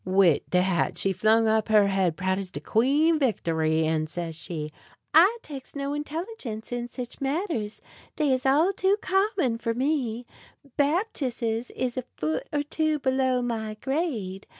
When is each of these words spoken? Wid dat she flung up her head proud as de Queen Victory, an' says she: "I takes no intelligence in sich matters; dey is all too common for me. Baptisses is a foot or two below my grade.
Wid 0.03 0.41
dat 0.49 0.97
she 0.97 1.13
flung 1.13 1.47
up 1.47 1.67
her 1.67 1.85
head 1.89 2.17
proud 2.17 2.39
as 2.39 2.49
de 2.49 2.59
Queen 2.59 3.19
Victory, 3.19 3.85
an' 3.85 4.07
says 4.07 4.35
she: 4.35 4.71
"I 5.13 5.37
takes 5.43 5.75
no 5.75 5.93
intelligence 5.93 6.71
in 6.71 6.87
sich 6.87 7.21
matters; 7.21 7.81
dey 8.15 8.33
is 8.33 8.43
all 8.43 8.73
too 8.73 8.97
common 8.99 9.59
for 9.59 9.75
me. 9.75 10.25
Baptisses 10.75 11.69
is 11.75 11.97
a 11.97 12.03
foot 12.17 12.47
or 12.51 12.63
two 12.63 12.97
below 12.97 13.43
my 13.43 13.75
grade. 13.79 14.47